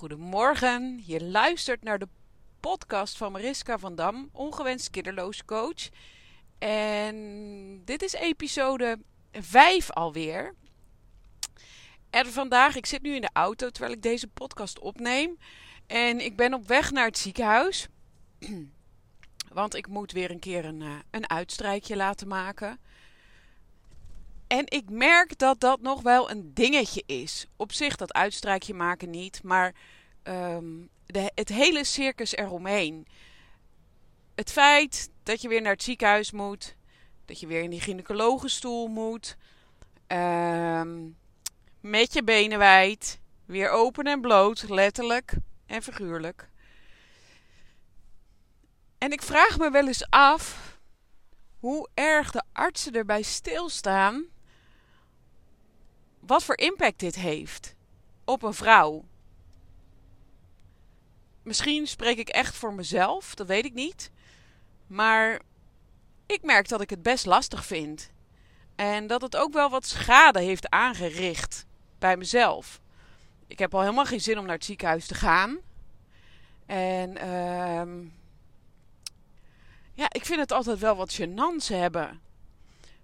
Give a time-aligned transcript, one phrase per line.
[0.00, 2.08] Goedemorgen, je luistert naar de
[2.60, 5.88] podcast van Mariska van Dam, ongewenst kinderloos coach.
[6.58, 8.98] En dit is episode
[9.32, 10.54] 5 alweer.
[12.10, 15.38] En vandaag, ik zit nu in de auto terwijl ik deze podcast opneem.
[15.86, 17.88] En ik ben op weg naar het ziekenhuis.
[19.52, 22.80] Want ik moet weer een keer een, uh, een uitstrijkje laten maken.
[24.50, 27.46] En ik merk dat dat nog wel een dingetje is.
[27.56, 29.74] Op zich dat uitstrijkje maken niet, maar
[30.22, 33.06] um, de, het hele circus eromheen.
[34.34, 36.76] Het feit dat je weer naar het ziekenhuis moet,
[37.24, 39.36] dat je weer in die gynaecologenstoel moet,
[40.06, 41.16] um,
[41.80, 45.32] met je benen wijd, weer open en bloot, letterlijk
[45.66, 46.48] en figuurlijk.
[48.98, 50.78] En ik vraag me wel eens af
[51.58, 54.38] hoe erg de artsen erbij stilstaan
[56.30, 57.74] wat voor impact dit heeft
[58.24, 59.04] op een vrouw.
[61.42, 64.10] Misschien spreek ik echt voor mezelf, dat weet ik niet.
[64.86, 65.40] Maar
[66.26, 68.10] ik merk dat ik het best lastig vind.
[68.74, 71.66] En dat het ook wel wat schade heeft aangericht
[71.98, 72.80] bij mezelf.
[73.46, 75.58] Ik heb al helemaal geen zin om naar het ziekenhuis te gaan.
[76.66, 78.06] En uh,
[79.92, 82.20] ja, ik vind het altijd wel wat gênants hebben.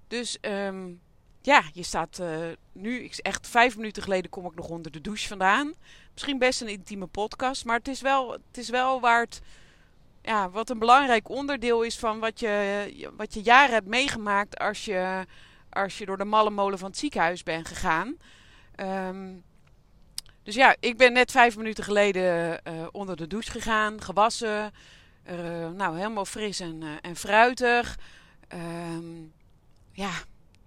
[0.07, 1.01] Dus um,
[1.47, 2.29] ja, je staat uh,
[2.73, 5.75] nu, echt vijf minuten geleden kom ik nog onder de douche vandaan.
[6.13, 9.41] Misschien best een intieme podcast, maar het is wel, het is wel waar het,
[10.23, 14.85] ja, wat een belangrijk onderdeel is van wat je, wat je jaren hebt meegemaakt als
[14.85, 15.25] je,
[15.71, 18.17] als je door de malle molen van het ziekenhuis bent gegaan.
[18.77, 19.43] Um,
[20.43, 24.73] dus ja, ik ben net vijf minuten geleden uh, onder de douche gegaan, gewassen.
[25.31, 27.99] Uh, nou, helemaal fris en, en fruitig.
[28.55, 29.33] Um,
[29.93, 30.11] ja,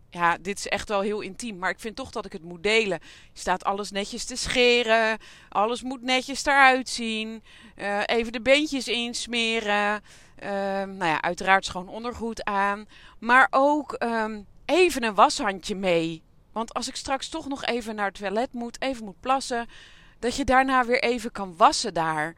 [0.09, 2.63] ja, dit is echt wel heel intiem, maar ik vind toch dat ik het moet
[2.63, 2.99] delen.
[3.33, 5.17] Je staat alles netjes te scheren,
[5.49, 7.43] alles moet netjes eruit zien.
[7.75, 10.01] Uh, even de beentjes insmeren.
[10.43, 10.49] Uh,
[10.83, 12.87] nou ja, uiteraard schoon ondergoed aan.
[13.19, 16.23] Maar ook um, even een washandje mee.
[16.51, 19.67] Want als ik straks toch nog even naar het toilet moet, even moet plassen,
[20.19, 22.35] dat je daarna weer even kan wassen daar.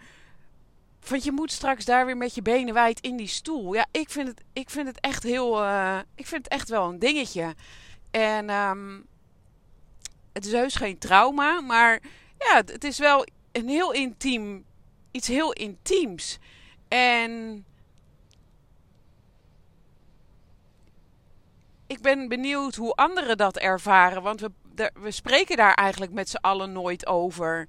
[1.09, 3.73] Want je moet straks daar weer met je benen wijd in die stoel.
[3.73, 5.63] Ja, ik vind het, ik vind het echt heel.
[5.63, 7.56] Uh, ik vind het echt wel een dingetje.
[8.12, 9.06] En um,
[10.34, 12.00] het is heus geen trauma, maar
[12.38, 14.66] ja, het is wel een heel intiem.
[15.11, 16.38] Iets heel intiems.
[16.88, 17.66] En.
[21.88, 24.22] Ik ben benieuwd hoe anderen dat ervaren.
[24.22, 24.51] Want we,
[24.94, 27.67] we spreken daar eigenlijk met z'n allen nooit over.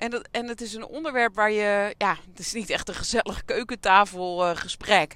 [0.00, 1.94] En, dat, en het is een onderwerp waar je.
[1.98, 5.14] Ja, het is niet echt een gezellig keukentafelgesprek.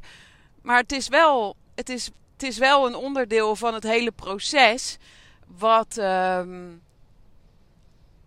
[0.63, 4.97] Maar het is, wel, het, is, het is wel een onderdeel van het hele proces.
[5.47, 5.97] Wat.
[5.97, 6.83] Um,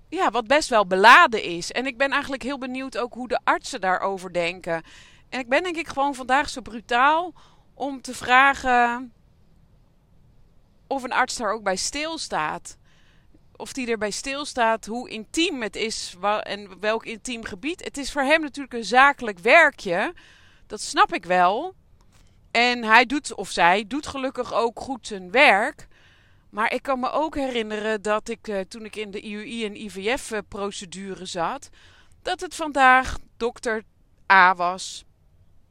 [0.10, 1.72] ja, wat best wel beladen is.
[1.72, 4.84] En ik ben eigenlijk heel benieuwd ook hoe de artsen daarover denken.
[5.30, 7.34] En ik ben denk ik gewoon vandaag zo brutaal
[7.74, 9.14] om te vragen
[10.88, 12.78] of een arts daar ook bij stilstaat
[13.58, 17.84] of die erbij stilstaat hoe intiem het is en welk intiem gebied.
[17.84, 20.14] Het is voor hem natuurlijk een zakelijk werkje.
[20.68, 21.76] Dat snap ik wel.
[22.52, 25.88] En hij doet, of zij, doet gelukkig ook goed zijn werk.
[26.50, 29.82] Maar ik kan me ook herinneren dat ik uh, toen ik in de IUI en
[29.82, 31.70] IVF-procedure zat,
[32.22, 33.84] dat het vandaag dokter
[34.32, 35.06] A was,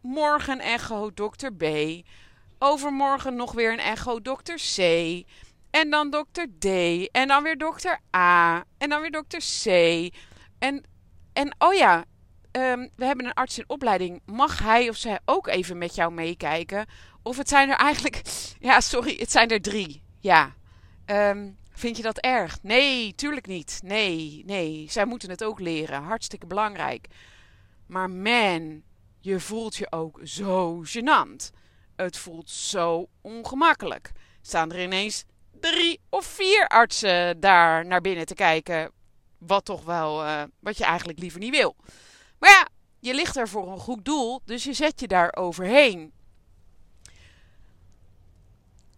[0.01, 1.65] morgen echo dokter B,
[2.59, 4.77] overmorgen nog weer een echo dokter C.
[5.77, 6.65] En dan dokter D.
[7.11, 8.65] En dan weer dokter A.
[8.79, 9.67] En dan weer dokter C.
[10.59, 10.85] En,
[11.33, 12.05] en oh ja,
[12.53, 14.21] um, we hebben een arts in opleiding.
[14.27, 16.87] Mag hij of zij ook even met jou meekijken?
[17.23, 18.23] Of het zijn er eigenlijk.
[18.59, 20.03] Ja, sorry, het zijn er drie.
[20.21, 20.55] Ja.
[21.07, 22.63] Um, vind je dat erg?
[22.63, 23.81] Nee, tuurlijk niet.
[23.85, 24.87] Nee, nee.
[24.91, 26.03] Zij moeten het ook leren.
[26.03, 27.07] Hartstikke belangrijk.
[27.87, 28.83] Maar man,
[29.21, 31.51] je voelt je ook zo gênant.
[31.97, 34.13] Het voelt zo ongemakkelijk.
[34.41, 35.25] Staan er ineens
[35.61, 38.91] drie of vier artsen daar naar binnen te kijken.
[39.39, 41.77] Wat toch wel, uh, wat je eigenlijk liever niet wil.
[42.39, 42.69] Maar ja,
[43.01, 46.13] je ligt er voor een goed doel, dus je zet je daar overheen.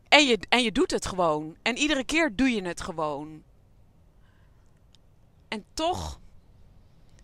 [0.09, 1.57] En je, en je doet het gewoon.
[1.63, 3.43] En iedere keer doe je het gewoon.
[5.49, 6.21] En toch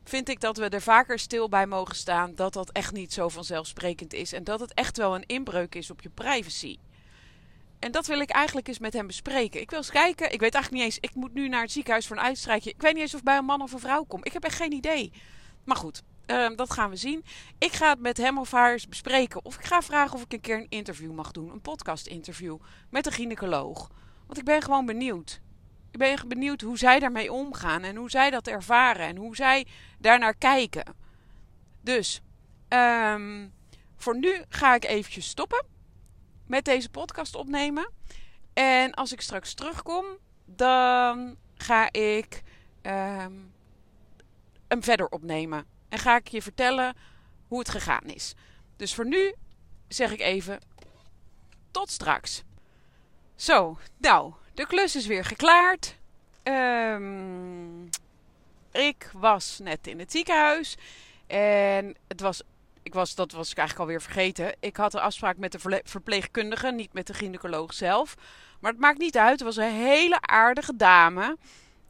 [0.04, 3.28] vind ik dat we er vaker stil bij mogen staan dat dat echt niet zo
[3.28, 4.32] vanzelfsprekend is.
[4.32, 6.78] En dat het echt wel een inbreuk is op je privacy.
[7.84, 9.60] En dat wil ik eigenlijk eens met hem bespreken.
[9.60, 10.32] Ik wil eens kijken.
[10.32, 11.10] Ik weet eigenlijk niet eens.
[11.10, 12.70] Ik moet nu naar het ziekenhuis voor een uitstrijkje.
[12.70, 14.24] Ik weet niet eens of bij een man of een vrouw kom.
[14.24, 15.12] Ik heb echt geen idee.
[15.64, 17.24] Maar goed, uh, dat gaan we zien.
[17.58, 19.44] Ik ga het met hem of haar eens bespreken.
[19.44, 21.50] Of ik ga vragen of ik een keer een interview mag doen.
[21.50, 22.56] Een podcast interview
[22.90, 23.90] met een gynaecoloog.
[24.26, 25.40] Want ik ben gewoon benieuwd.
[25.90, 29.66] ik ben benieuwd hoe zij daarmee omgaan en hoe zij dat ervaren en hoe zij
[29.98, 30.94] daarnaar kijken.
[31.80, 32.20] Dus
[32.68, 33.52] um,
[33.96, 35.73] voor nu ga ik eventjes stoppen
[36.46, 37.90] met deze podcast opnemen.
[38.52, 40.04] En als ik straks terugkom,
[40.44, 42.42] dan ga ik
[42.82, 43.52] um,
[44.68, 45.66] hem verder opnemen.
[45.88, 46.94] En ga ik je vertellen
[47.48, 48.34] hoe het gegaan is.
[48.76, 49.34] Dus voor nu
[49.88, 50.60] zeg ik even
[51.70, 52.42] tot straks.
[53.34, 55.98] Zo, nou, de klus is weer geklaard.
[56.42, 57.88] Um,
[58.72, 60.76] ik was net in het ziekenhuis.
[61.26, 62.42] En het was,
[62.84, 64.56] ik was, dat was ik eigenlijk alweer vergeten.
[64.60, 68.14] Ik had een afspraak met de verpleegkundige, niet met de gynaecoloog zelf.
[68.60, 69.30] Maar het maakt niet uit.
[69.30, 71.36] Het was een hele aardige dame.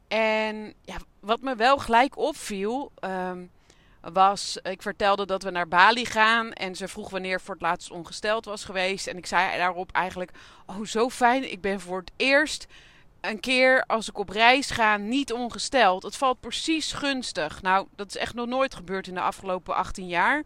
[0.07, 2.91] En ja, wat me wel gelijk opviel.
[3.01, 3.51] Um,
[4.13, 7.91] was, ik vertelde dat we naar Bali gaan en ze vroeg wanneer voor het laatst
[7.91, 9.07] ongesteld was geweest.
[9.07, 10.31] En ik zei daarop eigenlijk,
[10.65, 12.67] oh zo fijn, ik ben voor het eerst
[13.21, 16.03] een keer als ik op reis ga niet ongesteld.
[16.03, 17.61] Het valt precies gunstig.
[17.61, 20.43] Nou, dat is echt nog nooit gebeurd in de afgelopen 18 jaar.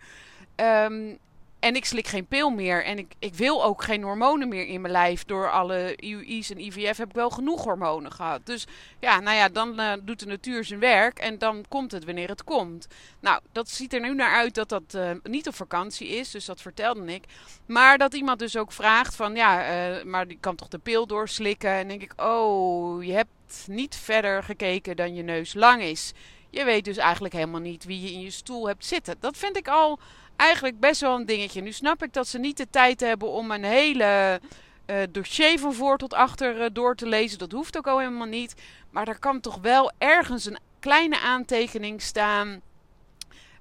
[0.59, 1.19] Um,
[1.59, 2.83] en ik slik geen pil meer.
[2.83, 5.25] En ik, ik wil ook geen hormonen meer in mijn lijf.
[5.25, 8.45] Door alle IUI's en IVF heb ik wel genoeg hormonen gehad.
[8.45, 8.67] Dus
[8.99, 11.19] ja, nou ja, dan uh, doet de natuur zijn werk.
[11.19, 12.87] En dan komt het wanneer het komt.
[13.19, 16.31] Nou, dat ziet er nu naar uit dat dat uh, niet op vakantie is.
[16.31, 17.23] Dus dat vertelde ik.
[17.65, 21.07] Maar dat iemand dus ook vraagt van ja, uh, maar die kan toch de pil
[21.07, 21.71] doorslikken.
[21.71, 26.13] En denk ik, oh, je hebt niet verder gekeken dan je neus lang is.
[26.49, 29.15] Je weet dus eigenlijk helemaal niet wie je in je stoel hebt zitten.
[29.19, 29.99] Dat vind ik al
[30.39, 31.61] eigenlijk best wel een dingetje.
[31.61, 34.39] Nu snap ik dat ze niet de tijd hebben om een hele
[34.85, 37.37] uh, dossier van voor tot achter uh, door te lezen.
[37.37, 38.55] Dat hoeft ook al helemaal niet.
[38.89, 42.61] Maar er kan toch wel ergens een kleine aantekening staan.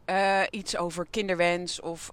[0.07, 2.13] Uh, iets over kinderwens of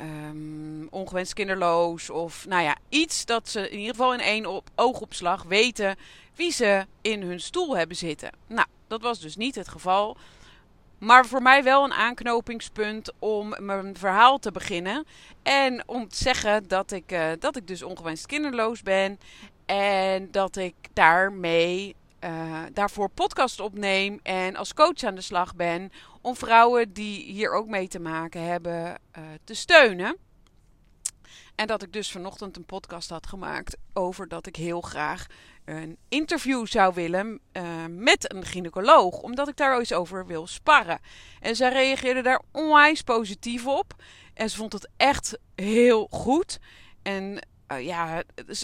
[0.00, 2.10] um, ongewenst kinderloos.
[2.10, 5.96] Of nou ja, iets dat ze in ieder geval in één op, oogopslag weten
[6.34, 8.30] wie ze in hun stoel hebben zitten.
[8.46, 10.16] Nou, dat was dus niet het geval.
[10.98, 15.06] Maar voor mij wel een aanknopingspunt om mijn verhaal te beginnen.
[15.42, 19.18] En om te zeggen dat ik, uh, dat ik dus ongewenst kinderloos ben.
[19.66, 25.92] En dat ik daarmee uh, daarvoor podcast opneem en als coach aan de slag ben.
[26.20, 30.16] Om vrouwen die hier ook mee te maken hebben uh, te steunen.
[31.56, 35.26] En dat ik dus vanochtend een podcast had gemaakt over dat ik heel graag
[35.64, 39.18] een interview zou willen uh, met een gynaecoloog.
[39.18, 40.98] Omdat ik daar eens over wil sparren.
[41.40, 43.94] En zij reageerde daar onwijs positief op.
[44.34, 46.58] En ze vond het echt heel goed.
[47.02, 48.22] En uh, ja,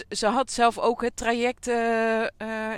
[0.09, 2.25] ze had zelf ook het traject, uh,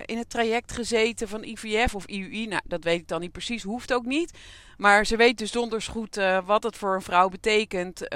[0.05, 2.47] in het traject gezeten van IVF of IUI.
[2.47, 4.37] Nou, dat weet ik dan niet precies, hoeft ook niet.
[4.77, 8.07] Maar ze weet dus donders goed wat het voor een vrouw betekent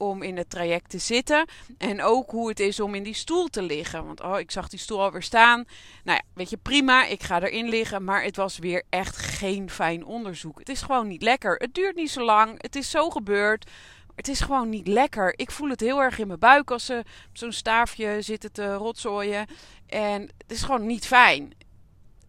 [0.00, 1.48] om in het traject te zitten.
[1.78, 4.06] En ook hoe het is om in die stoel te liggen.
[4.06, 5.64] Want oh, ik zag die stoel alweer staan.
[6.04, 8.04] Nou ja, weet je, prima, ik ga erin liggen.
[8.04, 10.58] Maar het was weer echt geen fijn onderzoek.
[10.58, 11.54] Het is gewoon niet lekker.
[11.56, 12.62] Het duurt niet zo lang.
[12.62, 13.70] Het is zo gebeurd.
[14.14, 15.32] Het is gewoon niet lekker.
[15.36, 19.46] Ik voel het heel erg in mijn buik als ze zo'n staafje zitten te rotzooien.
[19.86, 21.52] En het is gewoon niet fijn.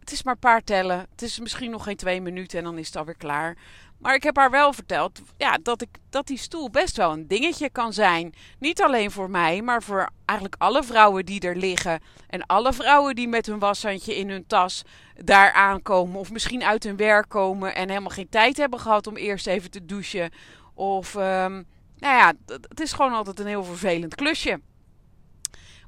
[0.00, 1.06] Het is maar een paar tellen.
[1.10, 3.56] Het is misschien nog geen twee minuten en dan is het alweer klaar.
[4.02, 7.26] Maar ik heb haar wel verteld ja, dat, ik, dat die stoel best wel een
[7.26, 8.34] dingetje kan zijn.
[8.58, 12.00] Niet alleen voor mij, maar voor eigenlijk alle vrouwen die er liggen.
[12.28, 14.82] En alle vrouwen die met hun washandje in hun tas
[15.14, 16.20] daar aankomen.
[16.20, 19.70] Of misschien uit hun werk komen en helemaal geen tijd hebben gehad om eerst even
[19.70, 20.30] te douchen.
[20.74, 24.60] Of, um, nou ja, het is gewoon altijd een heel vervelend klusje.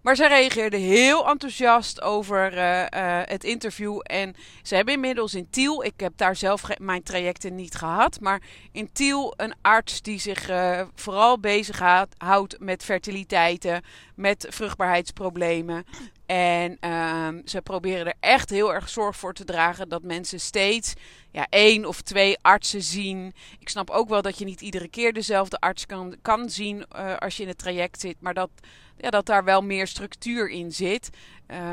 [0.05, 4.01] Maar zij reageerde heel enthousiast over uh, uh, het interview.
[4.03, 8.43] En ze hebben inmiddels in Tiel, ik heb daar zelf mijn trajecten niet gehad, maar
[8.73, 13.83] in Tiel een arts die zich uh, vooral bezighoudt met fertiliteiten,
[14.15, 15.85] met vruchtbaarheidsproblemen.
[16.27, 20.93] En um, ze proberen er echt heel erg zorg voor te dragen dat mensen steeds
[21.31, 23.35] ja, één of twee artsen zien.
[23.59, 27.37] Ik snap ook wel dat je niet iedere keer dezelfde arts kan, kan zien als
[27.37, 28.17] je in het traject zit.
[28.21, 28.51] Maar dat,
[28.97, 31.11] ja, dat daar wel meer structuur in zit.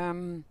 [0.08, 0.44] Um,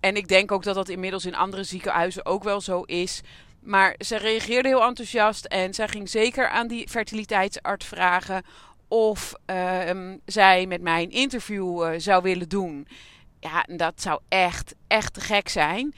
[0.00, 3.20] en ik denk ook dat dat inmiddels in andere ziekenhuizen ook wel zo is.
[3.60, 8.42] Maar ze reageerde heel enthousiast en zij ging zeker aan die fertiliteitsarts vragen
[8.88, 12.88] of uh, zij met mij een interview uh, zou willen doen.
[13.40, 15.94] Ja, dat zou echt, echt te gek zijn.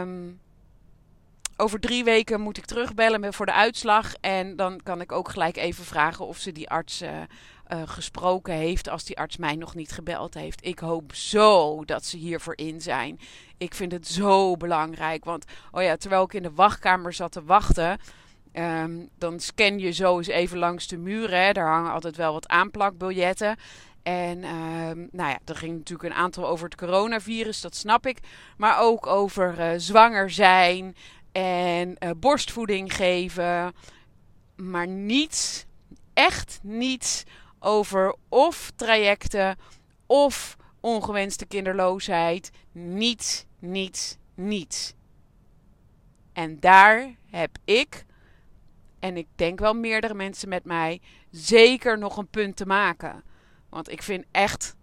[0.00, 0.40] Um,
[1.56, 4.14] over drie weken moet ik terugbellen voor de uitslag.
[4.20, 7.10] En dan kan ik ook gelijk even vragen of ze die arts uh,
[7.72, 8.88] uh, gesproken heeft.
[8.88, 10.66] Als die arts mij nog niet gebeld heeft.
[10.66, 13.18] Ik hoop zo dat ze hiervoor in zijn.
[13.58, 15.24] Ik vind het zo belangrijk.
[15.24, 17.98] Want oh ja, terwijl ik in de wachtkamer zat te wachten.
[18.52, 21.44] Um, dan scan je zo eens even langs de muren.
[21.44, 21.52] Hè.
[21.52, 23.56] Daar hangen altijd wel wat aanplakbiljetten.
[24.02, 28.18] En ehm, nou ja, er ging natuurlijk een aantal over het coronavirus, dat snap ik.
[28.56, 30.96] Maar ook over uh, zwanger zijn
[31.32, 33.72] en uh, borstvoeding geven.
[34.56, 35.66] Maar niets,
[36.14, 37.24] echt niets
[37.62, 39.56] over of trajecten
[40.06, 42.50] of ongewenste kinderloosheid.
[42.72, 44.94] Niets, niets, niets.
[46.32, 48.04] En daar heb ik,
[48.98, 51.00] en ik denk wel meerdere mensen met mij,
[51.30, 53.22] zeker nog een punt te maken.
[53.68, 54.76] Want ik vind echt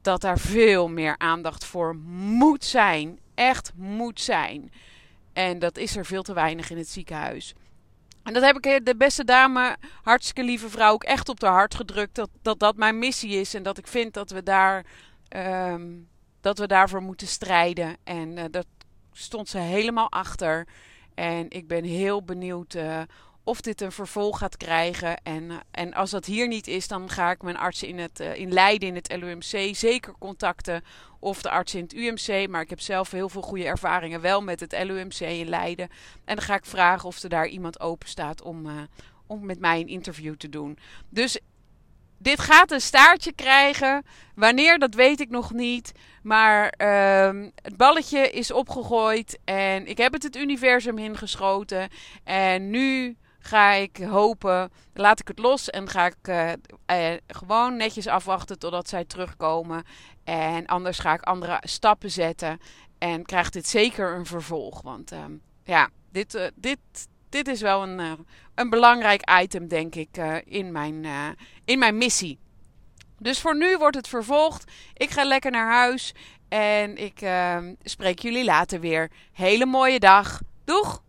[0.00, 3.18] dat daar veel meer aandacht voor moet zijn.
[3.34, 4.72] Echt moet zijn.
[5.32, 7.54] En dat is er veel te weinig in het ziekenhuis.
[8.22, 11.74] En dat heb ik de beste dame, hartstikke lieve vrouw, ook echt op de hart
[11.74, 12.14] gedrukt.
[12.14, 13.54] Dat dat, dat mijn missie is.
[13.54, 14.86] En dat ik vind dat we, daar,
[15.36, 16.08] um,
[16.40, 17.96] dat we daarvoor moeten strijden.
[18.04, 18.66] En uh, dat
[19.12, 20.66] stond ze helemaal achter.
[21.14, 23.00] En ik ben heel benieuwd uh,
[23.44, 25.22] of dit een vervolg gaat krijgen.
[25.22, 28.20] En, uh, en als dat hier niet is, dan ga ik mijn artsen in, het,
[28.20, 30.84] uh, in Leiden, in het LUMC, zeker contacten.
[31.18, 32.48] Of de arts in het UMC.
[32.48, 35.88] Maar ik heb zelf heel veel goede ervaringen wel met het LUMC in Leiden.
[36.24, 38.88] En dan ga ik vragen of er daar iemand open staat om,
[39.26, 40.78] om met mij een interview te doen.
[41.08, 41.38] Dus
[42.22, 44.04] dit gaat een staartje krijgen.
[44.34, 45.92] Wanneer, dat weet ik nog niet.
[46.22, 51.88] Maar uh, het balletje is opgegooid en ik heb het het universum ingeschoten.
[52.24, 56.52] En nu ga ik hopen, laat ik het los en ga ik uh,
[56.90, 59.84] uh, gewoon netjes afwachten totdat zij terugkomen.
[60.24, 62.60] En anders ga ik andere stappen zetten
[62.98, 64.82] en krijgt dit zeker een vervolg.
[64.82, 65.24] Want uh,
[65.64, 66.78] ja, dit, uh, dit,
[67.28, 71.06] dit is wel een, een belangrijk item, denk ik, in, mijn,
[71.64, 72.38] in mijn missie.
[73.18, 74.72] Dus voor nu wordt het vervolgd.
[74.94, 76.14] Ik ga lekker naar huis
[76.48, 77.26] en ik
[77.82, 79.10] spreek jullie later weer.
[79.32, 80.40] Hele mooie dag.
[80.64, 81.01] Doeg!